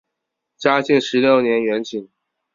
[0.57, 2.09] 嘉庆十六年园寝。